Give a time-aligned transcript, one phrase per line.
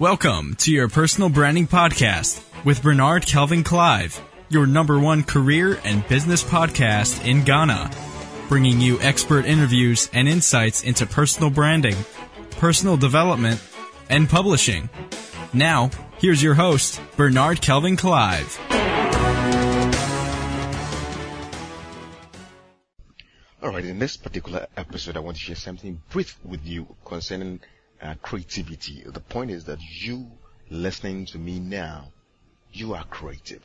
[0.00, 6.06] Welcome to your personal branding podcast with Bernard Kelvin Clive, your number one career and
[6.08, 7.92] business podcast in Ghana,
[8.48, 11.94] bringing you expert interviews and insights into personal branding,
[12.58, 13.62] personal development,
[14.10, 14.90] and publishing.
[15.52, 18.58] Now, here's your host, Bernard Kelvin Clive.
[23.62, 27.60] All right, in this particular episode, I want to share something brief with you concerning
[28.02, 29.02] uh, creativity.
[29.04, 30.30] The point is that you
[30.70, 32.12] listening to me now,
[32.72, 33.62] you are creative.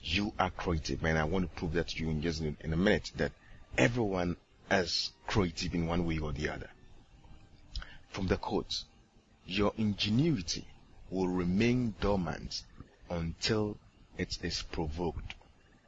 [0.00, 2.76] You are creative, and I want to prove that to you in just in, a
[2.76, 3.32] minute that
[3.78, 4.36] everyone
[4.70, 6.70] is creative in one way or the other.
[8.10, 8.84] From the quote,
[9.46, 10.66] your ingenuity
[11.10, 12.62] will remain dormant
[13.10, 13.76] until
[14.16, 15.34] it is provoked.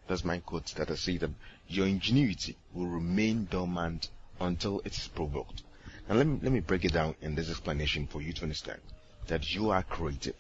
[0.06, 1.30] That's my quote that I say that
[1.68, 4.09] your ingenuity will remain dormant
[4.40, 5.62] until it is provoked.
[6.09, 8.80] Now let me, let me break it down in this explanation for you to understand
[9.27, 10.37] that you are creative.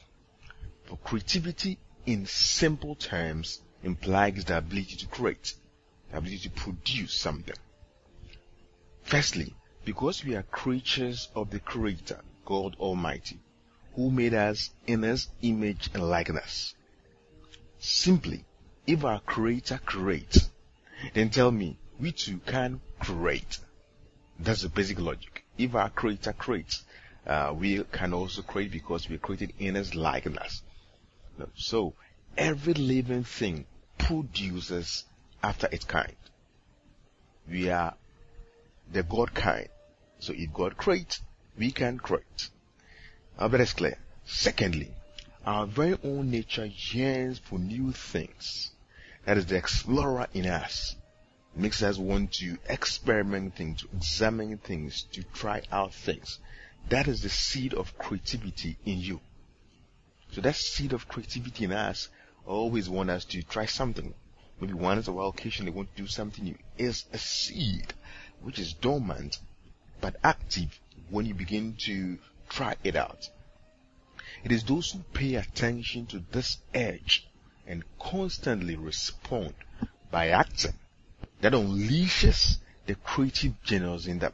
[0.84, 5.54] For creativity in simple terms implies the ability to create,
[6.10, 7.56] the ability to produce something.
[9.02, 13.38] Firstly, because we are creatures of the Creator, God Almighty,
[13.94, 16.74] who made us in His image and likeness.
[17.78, 18.44] Simply,
[18.86, 20.50] if our Creator creates,
[21.14, 23.58] then tell me, we too can create.
[24.38, 25.45] That's the basic logic.
[25.58, 26.84] If our Creator creates,
[27.26, 30.62] uh, we can also create because we are created in His likeness.
[31.54, 31.94] So,
[32.36, 33.66] every living thing
[33.98, 35.04] produces
[35.42, 36.16] after its kind.
[37.48, 37.94] We are
[38.92, 39.68] the God kind.
[40.18, 41.20] So if God creates,
[41.58, 42.50] we can create.
[43.38, 43.98] Now that is clear.
[44.24, 44.90] Secondly,
[45.44, 48.70] our very own nature yearns for new things.
[49.24, 50.96] That is the explorer in us.
[51.58, 56.38] Makes us want to experiment things, to examine things, to try out things.
[56.90, 59.20] That is the seed of creativity in you.
[60.32, 62.10] So that seed of creativity in us
[62.44, 64.12] always want us to try something.
[64.60, 66.58] Maybe once a while occasionally want to do something new.
[66.76, 67.94] Is a seed
[68.42, 69.38] which is dormant
[70.02, 70.78] but active
[71.08, 72.18] when you begin to
[72.50, 73.30] try it out.
[74.44, 77.26] It is those who pay attention to this edge
[77.66, 79.54] and constantly respond
[80.10, 80.74] by acting
[81.40, 84.32] that unleashes the creative genius in them.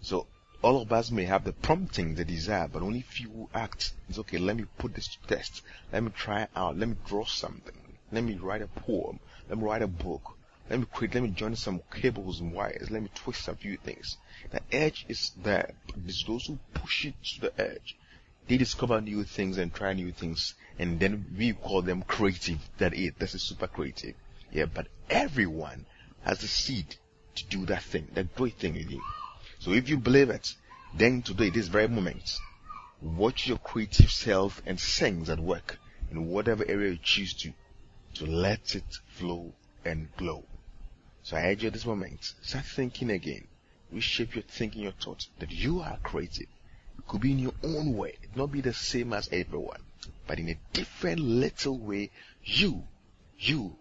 [0.00, 0.26] So
[0.62, 3.92] all of us may have the prompting, the desire, but only few act.
[4.08, 5.62] It's okay, let me put this to test.
[5.92, 6.78] Let me try out.
[6.78, 7.74] Let me draw something.
[8.10, 9.20] Let me write a poem.
[9.48, 10.38] Let me write a book.
[10.70, 12.90] Let me create, let me join some cables and wires.
[12.90, 14.16] Let me twist a few things.
[14.50, 15.74] The edge is there.
[16.06, 17.96] It's those who push it to the edge.
[18.48, 20.54] They discover new things and try new things.
[20.78, 22.60] And then we call them creative.
[22.78, 24.14] That is, that's a super creative.
[24.50, 25.84] Yeah, but everyone
[26.24, 26.96] has the seed
[27.36, 29.02] to do that thing, that great thing in you.
[29.58, 30.54] So if you believe it,
[30.96, 32.38] then today, this very moment,
[33.02, 35.78] watch your creative self and sings at work
[36.10, 37.52] in whatever area you choose to,
[38.14, 39.52] to let it flow
[39.84, 40.44] and glow.
[41.22, 43.46] So I urge you at this moment, start thinking again.
[43.90, 46.48] Reshape your thinking, your thoughts, that you are creative.
[46.98, 48.16] It could be in your own way.
[48.22, 49.80] It not be the same as everyone,
[50.26, 52.10] but in a different little way,
[52.44, 52.84] you,
[53.38, 53.76] you,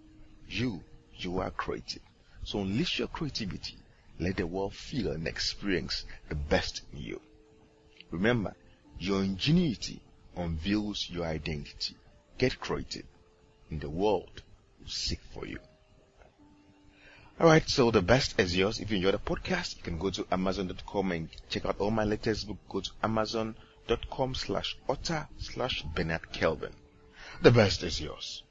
[0.47, 0.83] you,
[1.15, 2.01] you are creative.
[2.43, 3.77] So unleash your creativity.
[4.19, 7.21] Let the world feel and experience the best in you.
[8.11, 8.55] Remember,
[8.99, 10.01] your ingenuity
[10.35, 11.95] unveils your identity.
[12.37, 13.05] Get creative,
[13.69, 14.41] and the world
[14.79, 15.59] will seek for you.
[17.39, 18.79] Alright, so the best is yours.
[18.79, 22.03] If you enjoy the podcast, you can go to amazon.com and check out all my
[22.03, 22.61] latest books.
[22.69, 26.73] Go to amazon.com slash author slash Bernard Kelvin.
[27.41, 28.42] The best is yours.